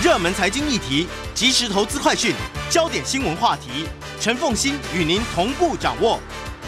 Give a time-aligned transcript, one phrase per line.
[0.00, 2.32] 热门财经议题、即时投资快讯、
[2.70, 3.84] 焦点新闻话题，
[4.20, 6.20] 陈凤欣与您同步掌握。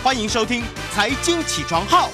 [0.02, 2.08] 欢迎收听《财经起床号》。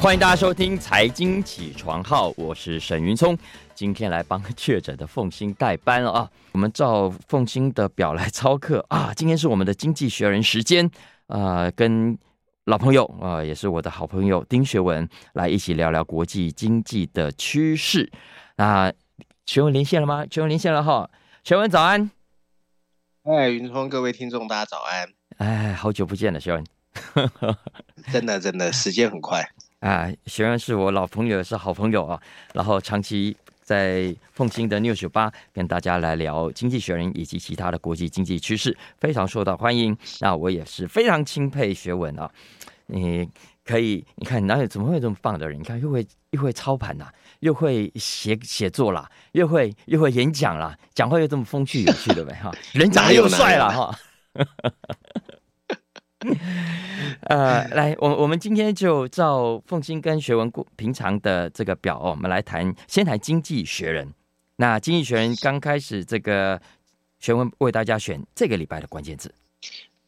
[0.00, 3.38] 欢迎大家收听《财经起床号》，我是沈云聪，
[3.76, 6.28] 今天来帮确诊的凤欣代班了啊！
[6.50, 9.12] 我们照凤欣的表来操课啊！
[9.14, 10.90] 今天是我们的《经济学人》时间
[11.28, 12.18] 啊、跟
[12.64, 18.10] 老朋友啊、也是我的好朋友丁学文来一起聊聊国际经济的趋势。
[18.60, 18.92] 那
[19.46, 20.26] 学文连线了吗？
[20.30, 21.08] 学文连线了哈，
[21.42, 22.10] 学文早安。
[23.22, 25.08] 哎，云聪，各位听众，大家早安！
[25.38, 26.62] 哎，好久不见了，学文。
[28.12, 29.42] 真的，真的，时间很快。
[29.78, 32.20] 啊，学文是我老朋友，是好朋友啊。
[32.52, 39.96] 然后长期在凤新的 News98 跟大家来聊经济学人以及其他的国际经济趋势，非常受到欢迎。
[40.20, 42.30] 那我也是非常钦佩学文啊。
[42.88, 43.26] 你
[43.64, 45.58] 可以，你看哪有怎么会这么棒的人？
[45.58, 53.98] 你看又会又会操盘呐、啊，又会写写作啦，又会又会演讲啦，讲话又这么风趣有趣的呗哈， 人长得又帅了哈。
[57.22, 64.06] 呃，来，我我们今天就照凤馨跟学文过平常的这个表哦，我们来谈，先谈《经济学人》。
[64.56, 66.60] 那《经济学人》刚开始，这个
[67.18, 69.34] 学文为大家选这个礼拜的关键字。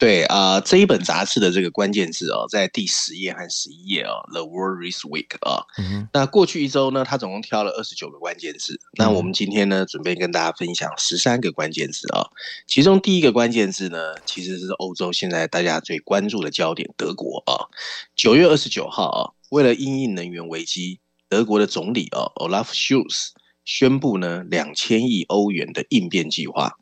[0.03, 6.08] 对啊、呃，这一本杂志的这个关键字哦，在第十页和十一页哦，The World This Week 啊、哦嗯。
[6.12, 8.80] 那过去一周呢，他总共挑了二十九个关键字。
[8.98, 12.30] 那我们今天呢，准备跟大家分享十三个关键字啊、哦。
[12.67, 17.70] 其中第一个关键字呢，其实是欧洲现在大家最关注的焦点——德国啊。
[18.17, 23.28] 九月二十九号啊，为了因应能源危机，德国的总理啊，Olaf Scholz
[23.64, 26.73] 宣布呢，两千亿欧元的应变计划。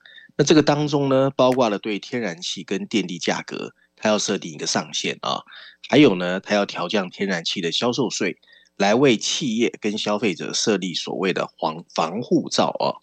[0.41, 5.43] 那这个当中呢，包括了对天然气跟电力价格，它要设定一个上限啊，
[5.87, 8.39] 还有呢，它要调降天然气的销售税，
[8.79, 12.97] 来为企业跟消费者设立所谓的防防护罩啊，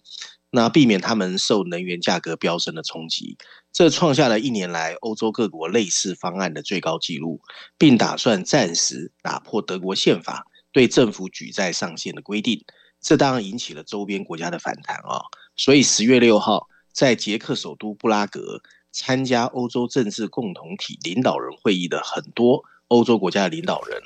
[0.49, 3.37] 那避免他们受能源价格飙升的冲击。
[3.71, 7.39] 这创下了一年来欧洲各国类似方案的最高纪录，
[7.77, 12.65] 并打算暂时打破德国宪法对政府举债上限的规定。
[12.99, 15.21] 这当然引起了周边国家的反弹啊，
[15.55, 16.67] 所以十月六号。
[16.97, 24.01] 在捷克首都布拉格参加欧洲政治共同体领导人会议的很多欧洲国家的领导人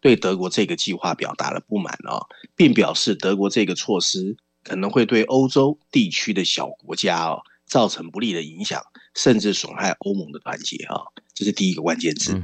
[0.00, 2.26] 对德国这个计划表达了不满啊，
[2.56, 8.82] 并表示德国这个措施可能会对欧洲地区的小国家啊造成不利的影响，
[9.14, 10.98] 甚至损害欧盟的团结啊。
[11.32, 12.42] 这是第一个关键字。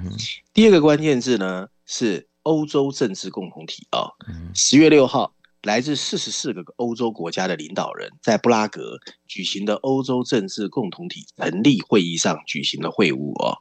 [0.55, 4.15] 第二个关键字呢是欧洲政治共同体啊。
[4.55, 5.35] 十月六号。
[5.63, 13.59] 来自四十四个欧洲国家的领导人，在布拉格举行的欧洲政治共同体成立会议上举行的会晤哦。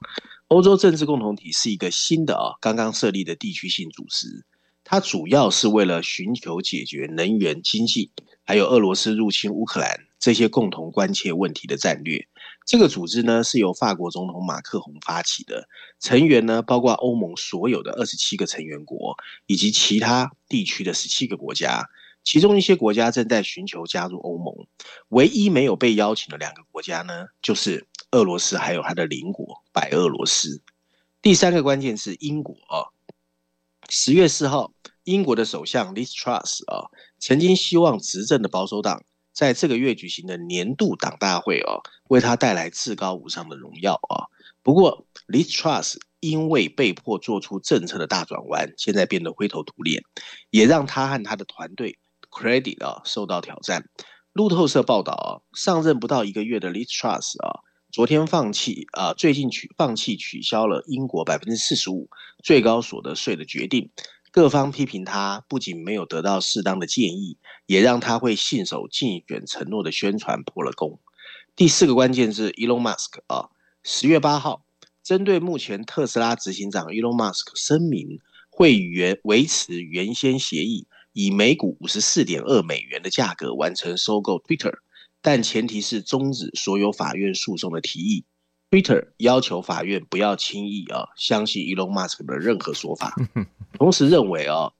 [0.47, 4.45] 欧洲政治共同体是一个新的啊，刚刚设立的地区性组织，
[4.83, 8.11] 它主要是为了寻求解决能源、经济，
[8.43, 12.27] 还有俄罗斯入侵乌克兰这些共同关切问题的战略。
[12.67, 15.69] 这个组织呢，是由法国总统马克宏发起的，
[16.01, 21.89] 成员呢包括欧盟所有的二十七个成员国，以及其他地区的十七个国家。
[22.25, 24.53] 其中一些国家正在寻求加入欧盟，
[25.07, 30.61] 唯一没有被邀请的两个国家呢，就是俄罗斯还有它的邻国白俄罗斯。
[31.21, 32.91] 第三个关键是英国啊，
[33.87, 34.73] 十月四号，
[35.05, 39.05] 英国的首相 Liz Truss 啊，曾经希望执政的保守党。
[39.37, 44.25] 在这个月举行的年度党大会哦，为他带来至高无上的荣耀啊。
[44.63, 50.01] 不过，Liz Truss 因为被迫做出政策的大转弯，现在变得灰头土脸，
[50.49, 51.99] 也让他和他的团队
[52.31, 53.87] credit 啊受到挑战。
[54.33, 57.59] 路透社报道啊，上任不到一个月的 Liz Truss 啊，
[57.91, 62.09] 昨天放弃啊，最近取放弃取消了英国百分之四十五
[62.43, 63.91] 最高所得税的决定。
[64.37, 70.99] 各方批评他不仅没有得到适当的建议，也让他会信守竞选承诺的宣传破了功。
[71.55, 73.49] 第四个关键是 Elon Musk 啊，
[73.81, 74.63] 十月八号，
[75.01, 78.19] 针对目前特斯拉执行长 Elon Musk 声明
[78.51, 84.75] 会原维持原先协议，以每股五十四点二美元的价格完成收购 Twitter，
[85.19, 88.23] 但前提是终止所有法院诉讼的提议。
[88.69, 93.15] Twitter 要求法院不要轻易啊相信 Elon Musk 的任何说法，
[93.73, 94.73] 同时认为啊，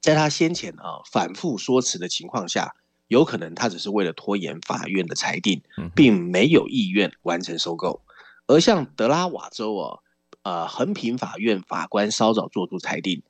[0.00, 2.74] 在他先前啊反复说辞的情况下，
[3.08, 5.62] 有可能他只是为了拖延法院的裁定，
[5.94, 8.02] 并没有意愿完成收购。
[8.46, 9.98] 而像德拉瓦州啊，
[10.42, 13.22] 呃横平法院法官稍早做出裁定。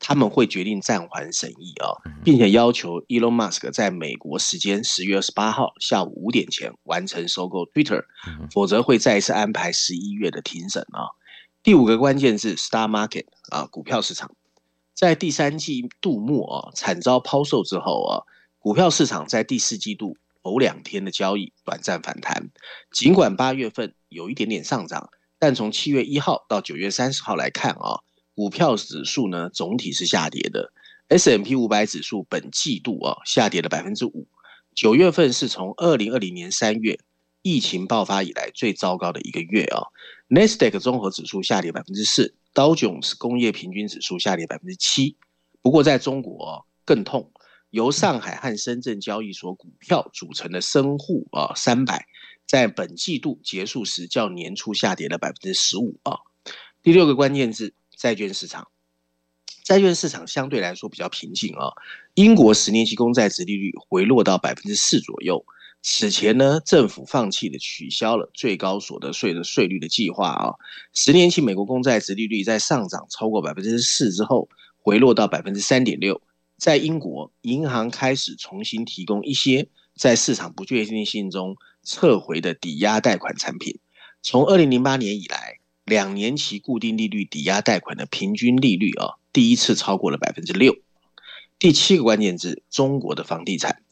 [0.00, 1.92] 他们会决定暂缓审议啊，
[2.24, 8.04] 并且要求 Elon Musk 在美国时间十月二十八号下午五点前完成收购 Twitter，
[8.50, 11.12] 否则会再一次安排十一月的庭审啊。
[11.62, 14.34] 第五个关键是 Stock Market 啊，股票市场，
[14.94, 18.24] 在第三季度末啊惨遭抛售之后啊，
[18.58, 22.50] 股票市场在第四季度头两天的交易短暂反弹，
[22.90, 28.00] 尽管八月份有一点点上涨，但从七月一号到九月三十号来看啊，
[28.40, 30.72] 股票指数呢总体是下跌的。
[31.08, 34.26] S M P 五百指数本季度啊下跌了百分之五，
[34.74, 36.98] 九月份是从二零二零年三月
[37.42, 39.92] 疫情爆发以来最糟糕的一个月啊。
[40.30, 45.16] Nasdaq 综合指数下跌百分之四，道琼斯工业平均指数下跌百分之七。
[45.60, 47.30] 不过在中国更痛，
[47.68, 52.06] 由上海和深圳交易所股票组成的深沪啊三百，
[52.46, 56.20] 在本季度结束时较年初下跌了百分之十五啊。
[56.82, 58.66] 第六个关键字：债券市场。
[59.62, 61.70] 债券市场相对来说比较平静啊。
[62.14, 65.44] 英国十年期公债殖利率回落到百分之四左右。
[65.82, 70.54] 此前呢，政府放弃了取消了最高所得税的税率的计划啊。
[70.94, 74.48] 十年期美国公债殖利率在上涨超过百分之四之后，
[74.78, 76.22] 回落到百分之三点六。
[76.56, 81.54] 在英国，银行开始重新提供一些在市场不确定性中
[81.84, 83.78] 撤回的抵押贷款产品。
[84.22, 85.59] 从二零零八年以来，
[85.90, 89.18] 两年期固定利率抵押贷款的平均利率啊。
[89.32, 90.76] 第一次超过了百分之六。
[91.58, 93.82] 第七个关键字：中国的房地产。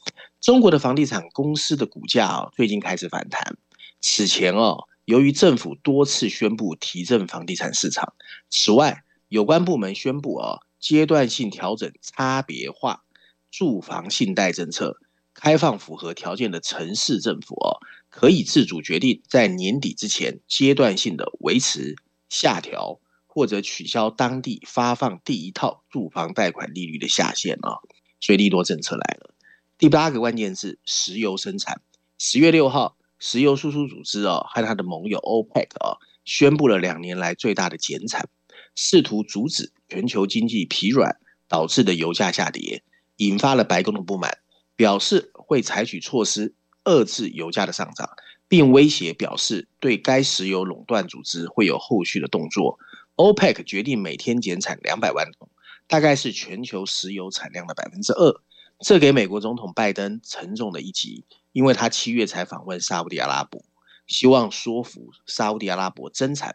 [0.40, 3.58] 中国的房地产公司的股价啊，最近开始反弹。
[4.00, 8.14] 此前哦，由于政府多次宣布提振房地产市场，
[8.48, 13.02] 此外，有关部门宣布啊，阶段性调整差别化
[13.50, 14.98] 住房信贷政策，
[15.40, 17.78] 开放符合条件的城市政府哦，
[18.10, 21.94] 可以自主决定在年底之前阶段性的维持、
[22.28, 23.00] 下调。
[23.30, 27.78] 或者取消当地发放第一套住房贷款利率的下限啊，
[28.18, 29.32] 所以利多政策来了。
[29.76, 31.80] 第八个关键是：石油生产。
[32.18, 38.28] 十月六号，石油输出组织啊和他的盟友 OPEC 啊宣布了两年来最大的减产，
[38.74, 42.82] 试图阻止全球经济疲软导致的油价下跌，
[43.18, 44.38] 引发了白宫的不满，
[44.78, 46.54] 表示会采取措施
[46.84, 48.08] 遏制油价的上涨，
[48.46, 52.78] 并威胁表示对该石油垄断组织会有后续的动作。
[53.16, 55.48] OPEC 决定每天减产两百万桶，
[55.88, 58.40] 大概是全球石油产量的百分之二。
[58.78, 63.60] 这给美国总统拜登沉重的一击，因为他七月才访问沙乌地阿拉伯，
[64.06, 66.54] 希望说服沙乌地阿拉伯增产。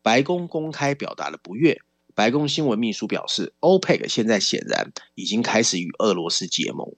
[0.00, 1.80] 白宫公开表达了不悦。
[2.14, 6.94] 白宫新闻秘书表示，OPEC 现在显然已经开始与俄罗斯结盟。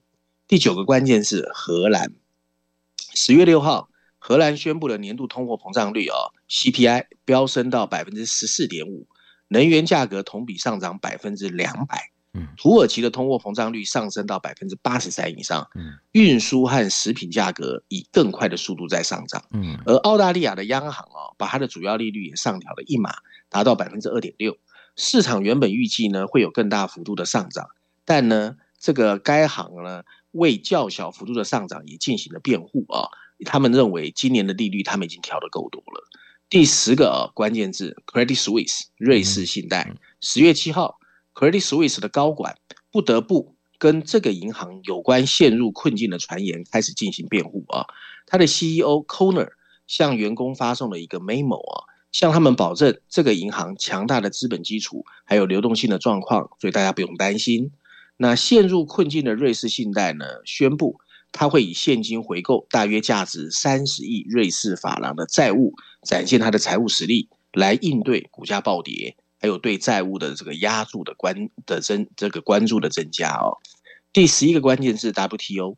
[0.49, 2.13] 第九个关键是荷兰，
[3.15, 3.89] 十月六号。
[4.19, 9.09] 荷兰宣布了年度通货膨胀率哦，CPI 飙升到百分之十四点五，
[9.49, 12.11] 能源价格同比上涨百分之两百。
[12.33, 15.69] 嗯，土耳其的通货膨胀率上升到百分之八十三以上。
[15.75, 19.45] 嗯，运输和食品价格以更快的速度在上涨。
[19.51, 23.15] 嗯，而澳大利亚的央行哦，把它的主要利率也上调了一码，
[23.49, 24.57] 达到百分之二点六。
[24.95, 27.69] 市场原本预计呢会有更大幅度的上涨，
[28.05, 30.03] 但呢，这个该行呢
[30.37, 33.09] 为较小幅度的上涨也进行了辩护啊。
[33.45, 36.03] 他们认为今年的利率他们已经调得够多了。
[36.49, 39.93] 第十个啊关键字，Credit Suisse 瑞士信贷。
[40.21, 40.99] 十月七号
[41.35, 42.57] ，Credit Suisse 的高管
[42.91, 47.85] 不得不跟这个银行有关陷入困境的传言开始进行辩护啊。
[48.27, 49.51] 他的 CEO Conner
[49.87, 57.71] 向员工发送了一个 memo 啊，向他们保证这个银行强大的资本基础还有流动性的状况，所以大家不用担心。
[58.17, 61.01] 那陷入困境的瑞士信贷呢，宣布。
[61.33, 73.59] 他会以现金回购大约价值三十亿瑞士法郎的债务，展现他的财务实力，来应对股价暴跌，还有对债务的这个压注的关的增这个关注的增加哦。
[74.15, 75.77] 第十一个关键是 WTO。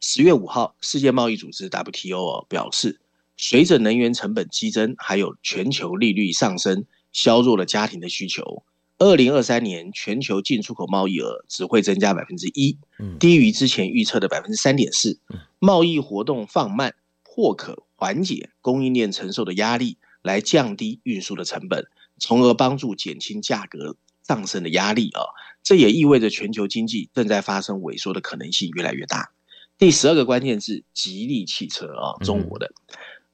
[0.00, 3.00] 十月五号，世界贸易组织 WTO 哦表示，
[3.36, 8.62] 随着能源成本激增，还有全球利率上升，削弱了家庭的需求。
[8.98, 12.78] 二零二三年全球进出口贸易额只会增加百分之一，
[13.20, 15.20] 低于之前预测的百分之三点四。
[15.58, 21.86] 贸易活动放慢或可缓解供应链承受的压力，来降低运输的成本，
[22.18, 25.20] 从而帮助减轻价格上升的压力啊。
[25.62, 29.30] 这也意味着全球经济正在发生萎缩的可能性越来越大。
[29.76, 32.72] 第十二个关键字：吉利汽车啊，中国的。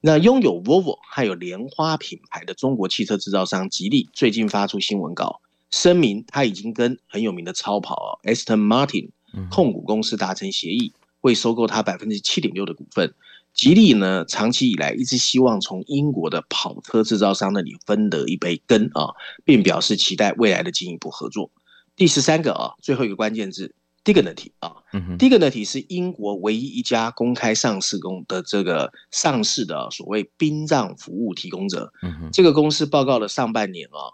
[0.01, 5.39] 那拥有 Volvo 还有莲花品牌的中国汽车制造商吉利最近发出新闻稿。
[5.73, 9.09] 声明，他已经跟很有名的超跑啊 Aston Martin
[9.49, 13.11] 控股公司达成协议，会收购他百分之七点六的股份。
[13.55, 21.49] 吉利呢，长期以来一直希望从英国的跑车制造商那里分得一杯羹啊，并表示期待未来的进一步合作。
[21.95, 24.75] 第十三个啊，最后一个关键字 Dignity 啊
[25.17, 31.91] ，Dignity 是英国唯一一家公开上市公的这个上市的所谓殡葬服务提供者。
[32.31, 34.13] 这个公司报告了上半年啊。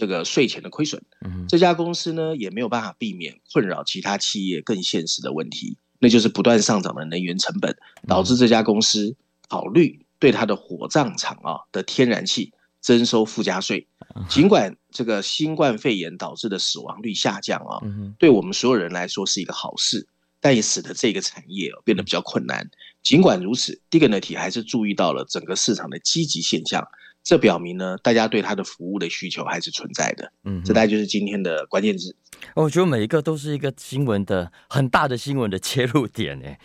[0.00, 1.02] 这个税前的亏损。
[1.24, 7.76] 嗯，这家公司呢也没有办法避免困扰其他企业更现实的问题，那就是不断上涨的能源成本，
[8.08, 9.14] 导致这家公司
[9.48, 13.86] 考虑对它的火葬场啊的天然气征收附加税。
[14.28, 17.78] 尽管这个新冠肺炎导致的死亡率下降啊，
[18.18, 20.08] 对我们所有人来说是一个好事。
[20.42, 22.70] 但也使得这个产业变得比较困难。
[23.02, 26.82] 尽管如此，Dignity 还是注意到了整个市场的积极现象，
[27.22, 30.32] 这表明呢，大家对它的服务的需求还是存在的。
[30.44, 32.16] 嗯，这大概就是今天的关键字。
[32.54, 36.58] 我觉得每一个都是一个新闻的很大的新闻的切入点诶。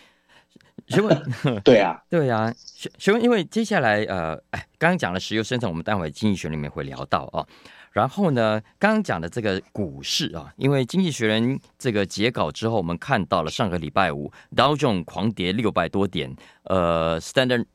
[0.87, 2.53] 请问，对啊，对啊，
[2.97, 7.45] 请问，因为接下来呃，哎，刚刚讲了石油生产，我们待会经济学里面会聊到啊。
[7.91, 16.35] 然后呢，刚刚讲的这个股市啊，因为经济学人这个截稿之后，我们看到了上个礼拜五道琼狂跌六百多点，
[16.65, 17.65] 呃，Standard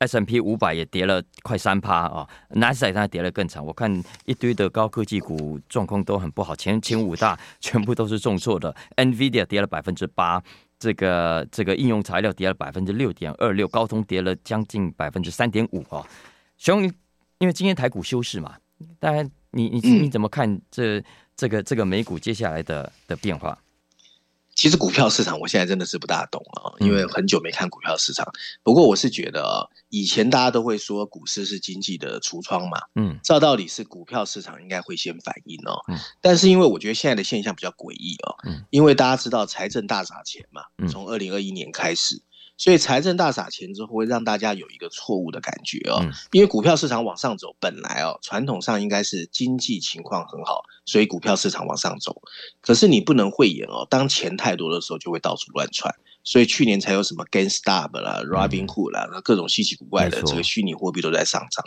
[0.00, 3.64] S&P 五百也跌了快三趴啊，纳斯达克当然跌了更惨。
[3.64, 3.90] 我看
[4.26, 10.42] 一堆的高科技股状况都很不好，前前五大全部都是重挫的，NVIDIA 跌了百分之八，
[10.78, 16.06] 这个这个应用材料跌了百分之六点二六，高通跌了将近百分之三点五啊。
[16.58, 16.82] 熊，
[17.38, 18.56] 因为今天台股休市嘛，
[18.98, 19.28] 大家。
[19.52, 21.02] 你你你怎么看这
[21.34, 23.58] 这个这个美股接下来的的变化？
[24.60, 28.30] 其实股票市场我现在真的是不大懂啊，因为很久没看股票市场。
[28.62, 35.80] 不过我是觉得啊，以前大家都会说股市是经济的橱窗嘛，嗯，照道理是股票市场应该会先反应哦。
[36.20, 38.36] 但是因为我觉得现在的现象比较诡异哦，
[38.68, 42.22] 因为大家知道财政大砸钱嘛，从二零二一年开始。
[42.60, 52.20] 所以财政大撒钱之后，会让大家有一个错误的感觉哦，因为股票市场往上走，本来哦传统上应该是经济情况很好，所以股票市场往上走。
[52.60, 55.94] 可是你不能讳言哦，当钱太多的时候，就会到处乱窜。
[56.22, 61.64] 所以去年才有什么 GameStop 啦、Robinhood 啦，各种稀奇古怪的这个虚拟货币都在上涨。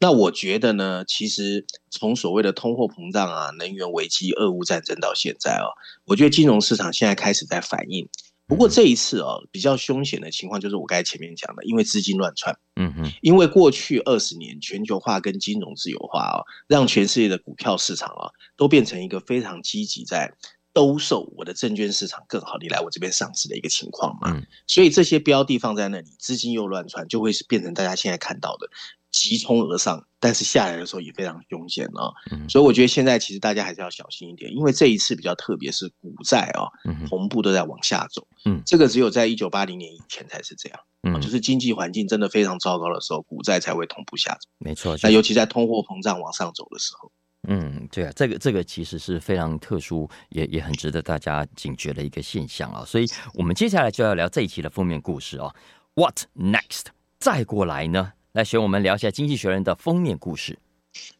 [0.00, 5.70] 那我觉得呢，其实从所谓的通货膨胀啊、能源危机、俄乌战争到现在哦，
[6.06, 8.08] 我觉得金融市场现在开始在反应。
[8.46, 20.32] 不过这一次哦，比较凶险的情况就是我刚才前面讲的，因为资金乱窜，嗯哼，因为过去二十年全球化跟金融自由化啊，让全世界的股票市场啊都变成一个非常积极在
[20.72, 28.68] 兜售我的证券市场更好，你来我这边上市的一个情况嘛，所以这些标的放在那里，资金又乱窜，就会是变成大家现在看到的。
[29.14, 32.10] 急冲而上，但是下来的时候也非常凶险啊。
[32.32, 36.66] 嗯、所以我觉得现在其实大家还是要小心一点，因为这一次比较特别，是股债啊，
[37.08, 38.26] 同步都在往下走。
[38.44, 40.80] 嗯，这个只有在一九八零年以前才是这样。
[41.04, 44.48] 嗯，就是经济环境真的非常糟糕的时候，股债才会同步下走。
[44.58, 47.12] 没错，那尤其在通货膨胀往上走的时候。
[47.46, 52.84] 嗯，对啊，这个这个其实是非常特殊，也也很值得大家警觉的一个现象啊。
[52.84, 55.54] 所以我们接下来就要聊这一期的封面故事啊。
[55.94, 56.86] What next？
[57.20, 58.12] 再过来呢？
[58.34, 60.58] 来选我们聊一下《经济学人》的封面故事。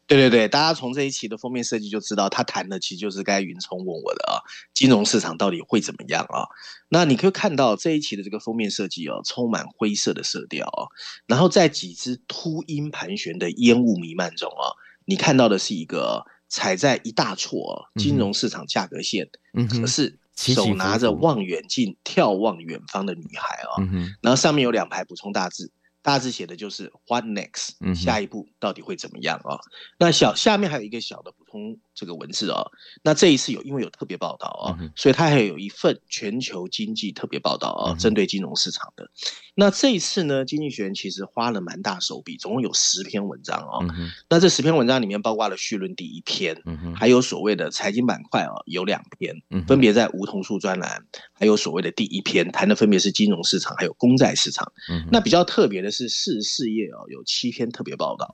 [0.05, 4.43] 对对对，大家从这一期的封面设计就知道，他谈的其实就是该云聪问我的啊，
[4.73, 6.43] 金融市场到底会怎么样啊？
[6.89, 10.91] 那你可以看到这一期的这个封面设计哦，充满灰色的色调啊，
[11.25, 23.79] 然后在几只秃鹰盘旋的烟雾弥漫中啊，你看到的是一个踩在一大撮金融市场价格线，嗯，可是手拿着望远镜眺望远方的女孩啊，
[24.21, 25.71] 然后上面有两排补充大字。
[26.05, 27.71] 大致写的就是 What next？
[27.95, 29.57] 下一步到底会怎么样啊？
[29.97, 32.63] 那小下面还有一个小的补充这个文字啊。
[33.03, 39.09] 那这一次有因为有特别报道啊，所以它还有一份全球经济特别报道啊，针对金融市场的。
[39.57, 43.87] 那这一次呢，经济学人其实花了蛮大手笔，总共有十篇文章啊。
[44.29, 46.55] 那这十篇文章里面包括了绪论第一篇，
[46.95, 49.35] 还有所谓的财经板块啊，有两篇，
[49.67, 54.71] 分别在梧桐树专栏，还有所谓的第一篇谈的分别是金融市场还有公债市场。
[55.11, 55.95] 那比较特别的是。
[55.95, 58.29] 是四四页哦，有七篇特别报道。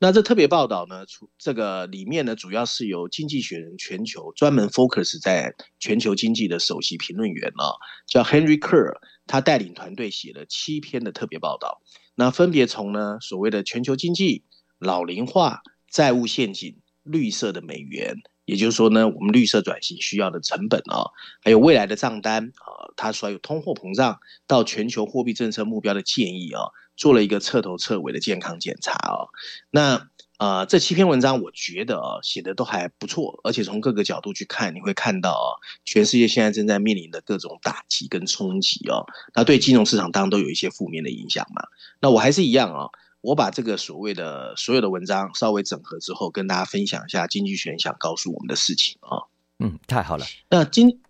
[0.00, 11.82] 那这特别报道呢，除这个里面呢，主要是由《经济学人》全球专门 focus 在全球经济的首席评论员啊，叫 Henry Kerr，他带领团队写了七篇的特别报道。
[12.14, 14.44] 那分别从呢所谓的全球经济、
[14.78, 18.16] 老龄化、债务陷阱、绿色的美元。
[18.46, 26.62] 也就是说呢，我们绿色转型需要的成本啊，还有未来的账单啊，它所有通货膨胀到全球货币政策目标的建议啊，
[26.96, 29.28] 做了一个彻头彻尾的健康检查啊。
[29.70, 30.08] 那
[30.40, 39.04] 呃，这七篇文章我觉得啊，写的都还不错，而且从各个角度去看，你会看到啊，全世界现在正在面临的各种打击跟冲击哦，
[39.34, 41.62] 那对金融市场当然都有一些负面的影响嘛。
[42.00, 42.88] 那我还是一样啊。
[43.20, 49.28] 我把这个所谓的所有的文章稍微整合之后，跟大家分享一下经济学人想告诉我们的事情啊。
[49.58, 50.24] 嗯，太好了。
[50.48, 51.02] 那经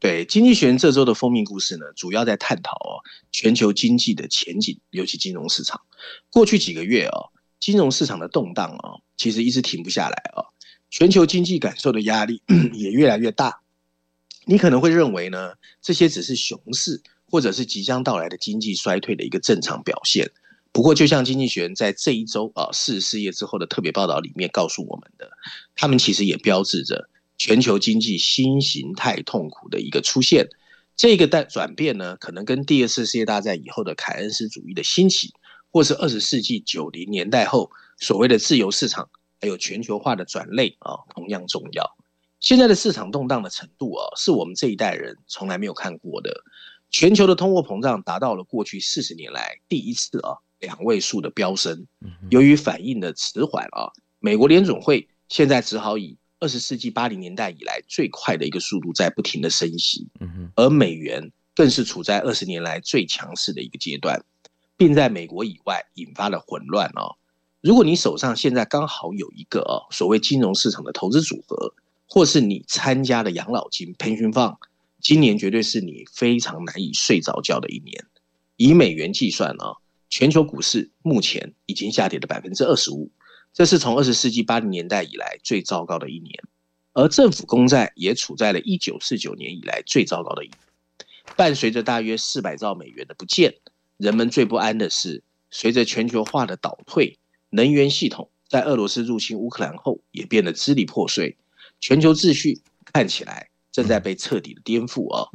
[0.00, 5.82] 对经济学人这周的封面故事呢，主要在探讨哦全球经济的前景，尤其金融市场。
[6.30, 7.28] 过去几个月哦，
[7.62, 10.42] 金融市场的动荡啊，其实一直停不下来啊。
[10.90, 12.42] 全球经济感受的压力
[12.74, 13.60] 也越来越大。
[14.46, 17.00] 你可能会认为呢，这些只是熊市，
[17.30, 20.28] 或者是即将到来的经济衰退的一个正常表现。
[20.72, 25.30] 不过，就像经济学人在这一周啊四十四页之后的特别报道里面告诉我们的，
[25.76, 30.48] 他们其实也标志着全球经济新形态痛苦的一个出现。
[30.96, 35.32] 这个代转变呢，可能跟第二次世界大战以后的凯恩斯主义的兴起，
[35.72, 39.08] 或是二十世纪九零年代后所谓的自由市场，
[39.40, 41.96] 还有全球化的转类啊，同样重要。
[42.38, 46.44] 现在的市场动荡的程度啊，是我们这一代人从来没有看过的。
[46.90, 51.86] 全球的通货膨胀达到了过去四十年来第一次啊两位数的飙升。
[52.30, 53.88] 由于反应的迟缓啊，
[54.18, 60.06] 美国联总会现在只好以二十世纪八零年代以来最快的一个速度在不停的升息。
[60.54, 64.22] 而美元更是处在二十年来最强势的一个阶段，
[64.76, 67.16] 并在美国以外引发了混乱哦。
[67.60, 71.74] 如果你手上现在刚好有一个哦所谓金融市场的投资组合，
[72.08, 74.56] 或是你参加的养老金 pension fund，
[75.00, 78.04] 今年绝对是你非常难以睡着觉的一年。
[78.56, 79.76] 以美元计算啊，
[80.10, 83.10] 全球股市目前已经下跌了百分之二十五，
[83.52, 86.42] 这是从二十世纪八零年代以来最糟糕的一年。
[86.92, 90.58] 而政府公债也处在了一九四九年以来最糟糕的一年。
[91.36, 93.54] 伴随着大约四百兆美元的不见，
[94.02, 97.16] 人们最不安的是，随着全球化的倒退，
[97.50, 101.36] 能源系统在俄罗斯入侵乌克兰后也变得支离破碎。
[101.78, 102.60] 全球秩序
[102.92, 105.30] 看起来正在被彻底的颠覆啊！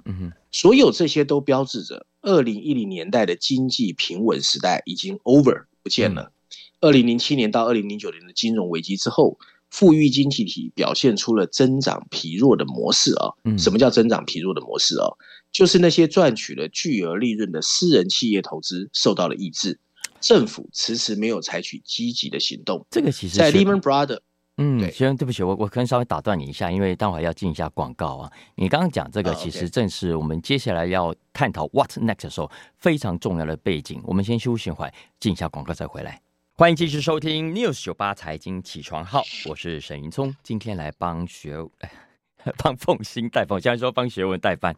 [0.52, 6.34] 所有这些都标志着二零一零年代的经济平稳时代已经 over 不见了。
[6.82, 13.32] 二零零七年到二零零九年的金融危机之后，富裕经济体表现出了增长疲弱的模式啊！
[13.58, 15.08] 什么叫增长疲弱的模式啊？
[15.52, 19.80] 就是那些赚取了巨额利润的私人企业投资受到了抑制，
[20.20, 22.86] 政府迟迟没有采取积极的行动。
[22.90, 24.20] 这个其实在 Lehman Brothers。
[24.60, 28.32] 嗯，先生，对不起，我我可能稍微打断你一下，因为待会要进一下广告啊。
[28.56, 32.50] 你刚刚讲这个，其实正是我们接下来要探讨 What Next 的时候
[32.80, 34.02] 非常重要的背景。
[34.04, 36.20] 我们先休息一会，进一下广告再回来。
[36.56, 41.58] 欢迎继续收听 News 九八财经起床号，我是沈云聪，今天来帮学
[42.58, 44.76] 帮凤馨代班，现在说帮学文代班。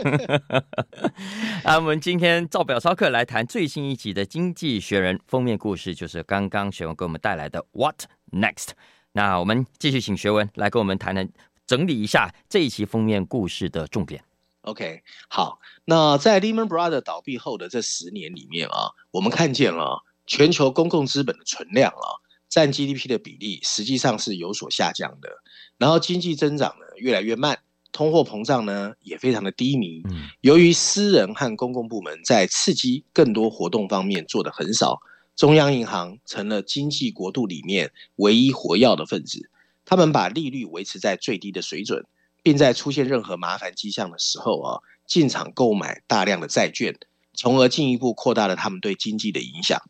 [1.64, 8.68] 啊，我们今天照表操课来谈最新一集的《经济学人》封面故事，就是刚刚学文给我们带来的 What Next。
[9.12, 11.28] 那我们继续请学文来跟我们谈谈，
[11.66, 14.22] 整理一下这一期封面故事的重点。
[14.62, 25.42] OK，好，那在 Lehman Brothers 倒闭后的这十年里面啊，我们看见了全球公共资本的存量啊，占 GDP 的比例实际上是有所下降的，
[25.78, 27.58] 然后经济增长呢越来越慢，
[27.92, 30.02] 通货膨胀呢也非常的低迷。
[30.40, 35.00] 由于私人和公共部门在刺激更多活动方面做的很少。
[35.36, 39.48] 中央银行成了经济国度里面唯一活跃的分子，
[39.86, 42.04] 他们把利率维持在最低的水准，
[42.42, 46.94] 并在出现任何麻烦迹象的时候啊，进场购买大量的债券，
[47.32, 49.80] 从而进一步扩大了他们对经济的影响。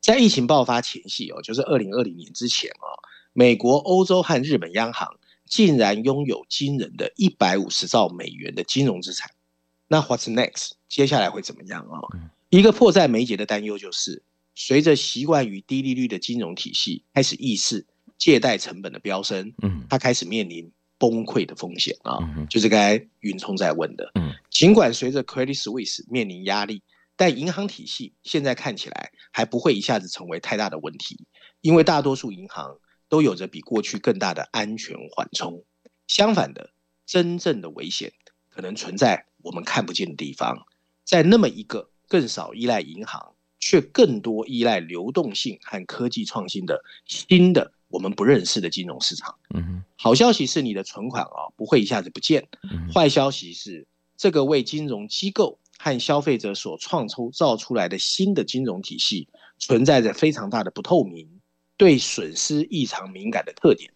[0.00, 2.90] 在疫情爆发前夕哦，就是二零二零年之前啊，
[3.32, 9.30] 美国、欧洲和日本央行竟然拥有惊人的一百五十兆美元的金融资产。
[9.88, 10.72] 那 What's next？
[10.88, 12.00] 接下来会怎么样啊？
[12.50, 14.22] 一个迫在眉睫的担忧就是。
[14.58, 17.84] 随着习惯于低利率的金融体系开始意识
[18.16, 26.82] 借贷成本的飙升，嗯，它开始面临崩溃的风险啊，嗯、就是刚才云聪在问的，嗯，尽管随着 Credit Suisse 面临压力，
[27.16, 31.26] 但银行体系现在看起来还不会一下子成为太大的问题，
[31.60, 32.78] 因为大多数银行
[33.08, 35.62] 都有着比过去更大的安全缓冲。
[36.06, 36.70] 相反的，
[37.06, 38.12] 真正的危险
[38.50, 40.66] 可能存在我们看不见的地方，
[41.04, 43.32] 在那么一个更少依赖银行。
[43.58, 49.34] 却更多依赖流动性和科技创新的新的我们不认识的金融市场。
[49.54, 52.46] 嗯，好消息是你的存款啊不会一下子不见。
[52.94, 59.26] 坏消息是这个为金融机构和消费者所创造出来的新的金融体系
[59.58, 61.35] 存在着非常大的不透明，
[61.76, 63.92] 对损失异常敏感的特点。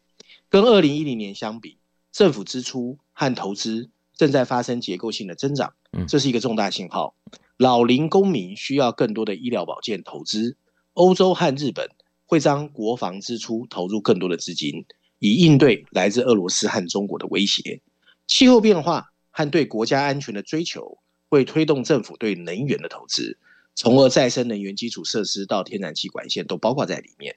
[0.48, 1.78] 跟二零一零年相比，
[2.12, 5.74] 政府支出和投资正在发生结构性的增长。
[6.08, 7.14] 这是一个重大信号。
[7.56, 10.56] 老龄公民需要更多的医疗保健投资，
[10.94, 11.88] 欧洲和日本
[12.26, 14.86] 会将国防支出投入更多的资金，
[15.18, 17.80] 以应对来自俄罗斯和中国的威胁。
[18.26, 23.38] 气候变化和对国家安全的追求会推动政府对能源的投资，
[23.74, 27.36] 从而再生能源基础设施到天然气管线都包括在里面。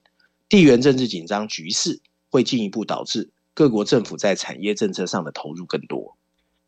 [0.54, 6.16] 地缘政治紧张局势会进一步导致各国政府在产业政策上的投入更多。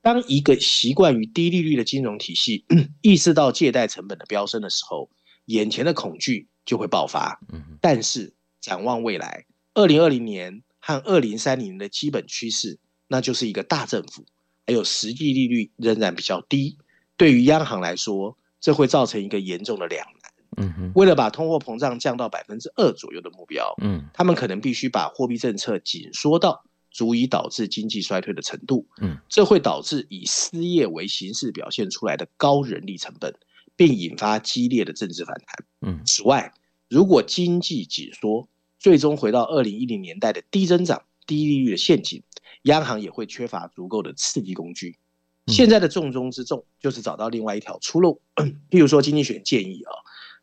[0.02, 2.66] 当一个习惯于低利率的金融体系
[3.04, 5.12] 意识到借贷成本的飙升的时候，
[5.46, 7.40] 眼前的恐惧就会爆发。
[7.80, 9.46] 但是展望未来，
[9.76, 14.26] 二零二零年和二零三零年的基本趋势，那就是一个大政府，
[14.66, 16.80] 还有实际利率仍然比较低。
[17.18, 20.15] 对于央行来说，这会造成一个严重的两难。
[20.58, 28.86] 嗯，为了把通货膨胀降到百分之二左右的目标，嗯，他们可能必须把货币政策紧缩到足以导致经济衰退的程度。
[29.02, 33.34] 嗯，这会导致以失业为形式表现出来的高人力成本，
[33.76, 35.66] 并引发激烈的政治反弹。
[35.82, 36.54] 嗯，此外，
[36.88, 38.48] 如果经济紧缩，
[38.80, 42.22] 最终回到二零一零年代的低增长、低利率的陷阱，
[42.64, 44.98] 央行也会缺乏足够的刺激工具。
[45.48, 48.20] 现在的重中之重就是找到另外一条出路，
[48.72, 49.94] 譬如说，经济学建议啊，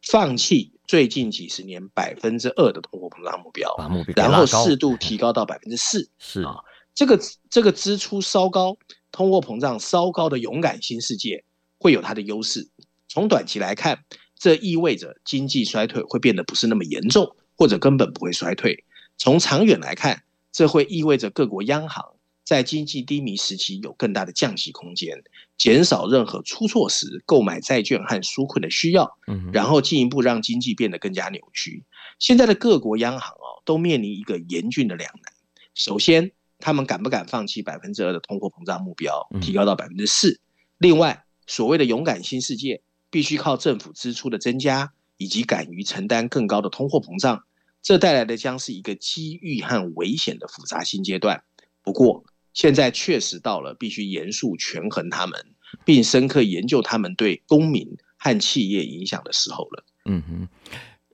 [0.03, 6.11] 放弃最近几十年百分之二的通货膨胀目标，目标然后适度提高到百分之四。
[6.19, 6.57] 是啊，
[6.95, 8.77] 这个这个支出稍高、
[9.11, 11.45] 通货膨胀稍高的勇敢新世界
[11.79, 12.69] 会有它的优势。
[13.09, 14.05] 从短期来看，
[14.37, 18.85] 这意味着经济衰退会变得不是那么严重，或者根本不会衰退。
[19.17, 22.05] 从长远来看，这会意味着各国央行。
[22.53, 25.25] 在经济低迷时期，有更大的降息空间，
[25.57, 29.17] 减少任何出错时购买债券和纾困的需要，
[29.55, 31.83] 然后进一步让经济变得更加扭曲。
[32.19, 35.33] 现在的各国央行哦，都面临一个严峻的两难。
[35.75, 40.39] 首先，他们敢不敢放弃百分之二的通货膨胀目标，提高到百分之四？
[40.77, 47.45] 另外，所谓的勇敢新世界，必须靠政府支出的增加，以及敢于承担更高的通货膨胀，
[47.81, 51.43] 这带来的将是一个机遇和危险的复杂新阶段。
[51.83, 52.23] 不过，
[52.55, 55.45] 现在确实到了必须严肃权衡他们，
[55.85, 59.85] 并深刻研究他们对公民和企业影响的时候了。
[60.05, 60.49] 嗯哼，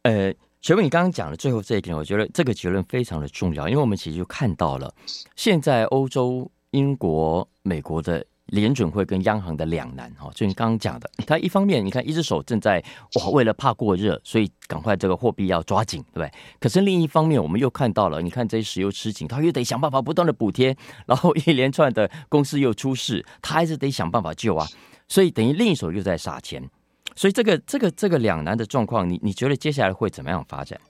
[0.03, 4.95] 呃，学文，你刚刚讲的最后这一点，我觉得这个结论非常的重要，因为我们其实就看到了
[5.37, 8.25] 现在欧洲、英国、美国的。
[8.49, 12.83] 联准会跟央行的两难，哈，就你刚刚讲的，它一方面你看一只手正在
[13.15, 16.31] 哇，为了怕过热，所以赶快这个货币要抓紧，对不对？
[16.59, 24.67] 可是另一方面，我们又看到了，你看这些石油吃紧，它又得想办法不断的补贴，然后一连串的公司又出事，它还是得想办法救啊，
[25.09, 26.63] 所以等于另一手又在撒钱，
[27.15, 30.81] 所以这个这个这个两难的状况，你你觉得接下来会怎么样发展？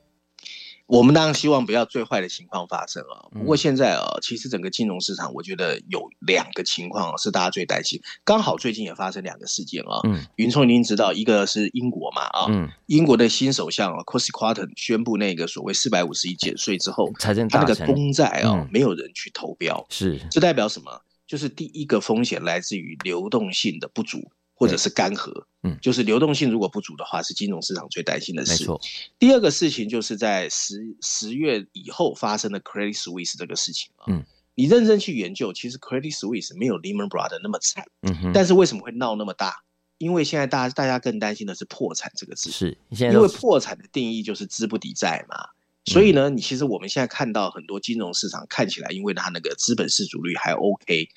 [0.88, 3.29] 我们当然希望不要最坏的情况发生啊。
[3.31, 8.01] 不过现在啊，其实整个金融市场，我觉得有两个情况是大家最担心。
[8.24, 10.01] 刚好最近也发生两个事件啊。
[10.05, 10.24] 嗯。
[10.37, 12.46] 云聪已经知道，一个是英国嘛啊。
[12.48, 12.70] 嗯。
[12.87, 19.85] 英国的新首相啊，Kwasi Kwarteng 宣布那个所谓四百五十亿减税之后，他那个公债啊，没有人去投标。
[19.90, 20.18] 是。
[20.31, 21.03] 这代表什么？
[21.27, 24.31] 就是第一个风险来自于流动性的不足。
[24.59, 28.51] 或者是干涸，嗯，就是流动性如果不足的话，是金融市场最担心的事。
[28.51, 28.81] 没错。
[29.16, 34.25] 第二个事情就是在十十月以后发生的 Credit Suisse 这个事情啊，嗯，
[34.57, 39.62] 你认真去研究，其实 Credit Suisse 没有 Lehman Brothers 那么惨，嗯哼，但是为什么会闹那么大？
[39.99, 45.37] 因为现在大家大家更担心的是破产这个字，是，因为破产的定义就是资不抵债嘛，
[45.85, 51.09] 所以呢，你其实我们现在看到很多金融市场看起来，因为它那个资本市足率还 OK。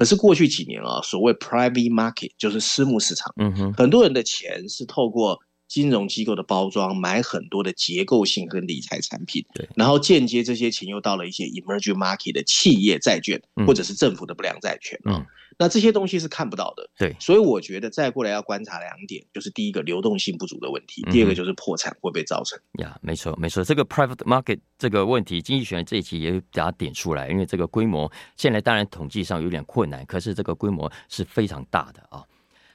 [0.00, 15.18] 可是过去几年啊，所谓 private market 就是私募市场，嗯哼，很多人的钱是透过金融机构的包装买很多的结构性跟理财产品，对，然后间接这些钱又到了一些 emerging market 的企业债券，或者是政府的不良债券啊。
[15.18, 15.26] 嗯
[15.60, 22.58] 那这些东西是看不到的，对，所以我觉得再过来要观察两点，就是第一个流动性不足的问题，第二个就是破产会被造成。
[22.78, 32.24] 呀、嗯，没错没错，这个 private market 这个问题，经济学人这一期也给大家点出来，因为这个规模现在当然统计上有点困难，可是这个规模是非常大的啊。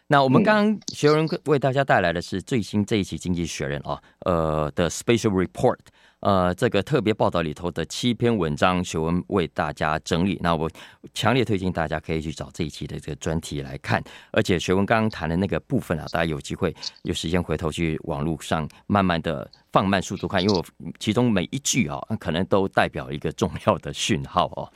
[0.05, 5.79] 那我们刚刚学文为大家带来的是最新这一期经济学人啊，呃的 special report。
[6.25, 10.39] 呃，这个特别报道里头的七篇文章，学文为大家整理。
[10.41, 10.67] 那我
[11.13, 14.03] 强烈推荐大家可以去找这一期的这个专题来看。
[14.31, 20.65] 而且学文刚刚谈的那个部分啊，大家有机会有时间回头去网络上慢慢的放慢速度看，因为我
[20.97, 24.73] 其中每一句啊，可能都代表一个重要的讯号哦。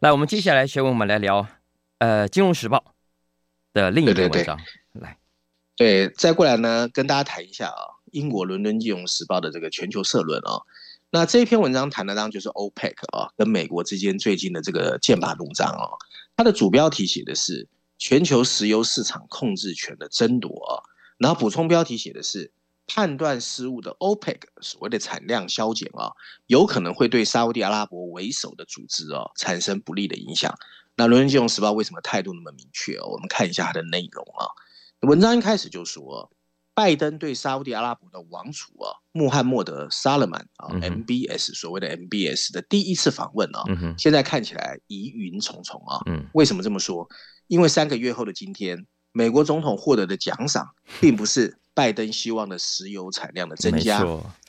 [0.00, 1.46] 那我们接下来学文，我们来聊
[1.98, 2.78] 呃《金融时报》
[3.74, 4.56] 的另一篇文章。
[4.56, 5.18] 对对对来，
[5.80, 7.96] 对，再过来呢，跟大家谈一下啊。
[8.10, 10.60] 英国伦敦金融时报的这个全球社论啊，
[11.08, 15.88] 那这一篇文章谈的当然就是 OPEC 啊，跟美国之间最近的这个剑拔弩张啊。
[16.36, 17.66] 它的主标题写的是
[17.96, 20.84] 全球石油市场控制权的争夺啊，
[21.16, 22.52] 然后补充标题写的是
[22.86, 26.12] 判断失误的 OPEC 所谓的产量削减啊，
[26.46, 30.54] 有可能会对沙乌地阿拉伯为首的组织啊产生不利的影响。
[30.96, 33.00] 那伦敦金融时报为什么态度那么明确？
[33.00, 34.44] 我们看一下它的内容啊。
[35.00, 36.30] 文章一开始就说。
[36.72, 43.64] 拜登对沙乌地阿拉伯的王储啊，穆罕默德·萨勒曼啊，MBS 所谓的 MBS 的第一次访问啊，
[43.98, 46.00] 现在看起来疑云重重啊。
[46.32, 47.06] 为什么这么说？
[47.48, 54.02] 因为三个月后的今天，美国总统获得的奖赏，并不是拜登希望的石油产量的增加，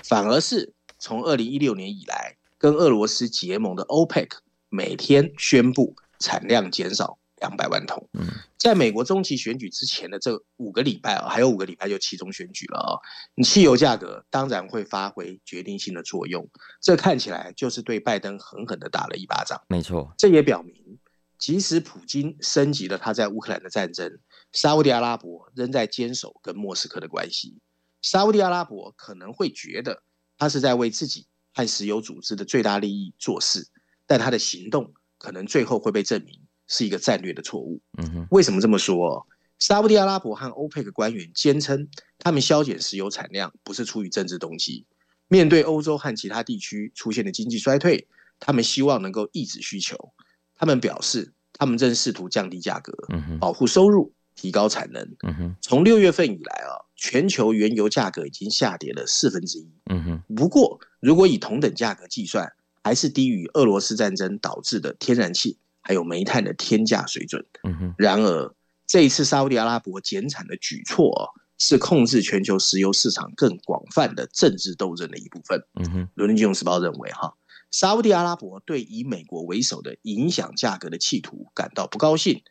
[0.05, 4.29] 反而是从二零一六年以来，跟俄罗斯结盟的 OPEC
[4.69, 8.07] 每天宣布产量减少两百万桶。
[8.13, 8.25] 嗯，
[8.57, 12.91] 在美国中期选举之前的这五个礼拜啊，还有五个礼拜就期中选举了啊，
[13.35, 16.47] 你汽油价格当然会发挥决定性的作用。
[16.79, 19.61] 这看起来就是对拜登狠狠的打了一巴掌。
[19.67, 20.97] 没错，这也表明，
[21.37, 24.19] 即使普京升级了他在乌克兰的战争，
[24.53, 27.59] 沙乌地阿拉伯仍在坚守跟莫斯科的关系。
[28.01, 30.03] 沙乌地阿拉伯可能会觉得
[30.37, 33.67] 他是在为自己和石油组织的最大利益做事，
[34.05, 37.79] 但他的行动可能最后会被证明是一个战略的错误。
[37.99, 39.27] 嗯哼，为什么这么说？
[39.59, 44.85] 沙乌地阿拉伯和欧佩克官员坚称，他们削减石油产量不是出于政治动机。
[45.27, 48.07] 面对欧洲和其他地区出现的经济衰退，
[48.39, 50.13] 他们希望能够抑制需求。
[50.55, 52.93] 他们表示，他们正试图降低价格，
[53.39, 54.13] 保护收入。
[54.33, 55.03] 提高产能。
[55.27, 59.69] 嗯哼，从六月份以来啊，全球原油价格已经下跌了四分之一。
[59.91, 67.45] 嗯哼，不过如果以同等价格计算，还是低于俄罗斯战争导致的天然气还有煤炭的天价水准。
[67.63, 68.55] 嗯哼，然而
[68.87, 75.63] 这一次沙乌地阿拉伯减产的举措，是控制全球石油市场更广泛的政治斗争的一部分。
[75.75, 77.35] 嗯哼，伦敦金融时报认为哈，
[77.71, 82.41] 沙乌地阿拉伯对以美国为首的影响价格的企图感到不高兴。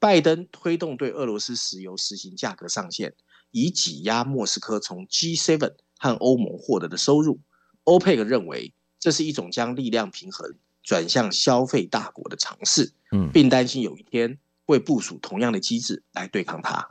[0.00, 3.14] 拜登推动对俄罗斯石油实行价格上限，
[3.50, 7.40] 以挤压莫斯科从 G7 和欧盟获得的收入。
[7.82, 10.54] 欧佩克认为这是一种将力量平衡
[10.88, 12.94] 转向消费大国的尝试，
[13.30, 16.88] 并担心有一天会部署同样的机制来对抗它。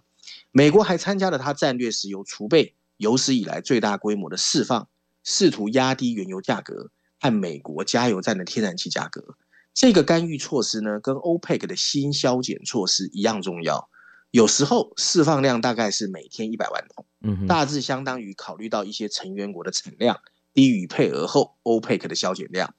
[0.51, 4.87] 美国还参加了它战略石油储备有史以来最大规模的释放，
[5.23, 9.35] 试图压低原油价格和美国加油站的天然气价格。
[9.73, 13.89] 这个干预措施呢，跟 OPEC 的新削减措施一样重要。
[14.29, 20.19] 有时候释放量大概是每天一百万桶，嗯，大致相当于考虑到一些成员国的产量
[20.53, 22.75] 低于配额后，OPEC 的削减量。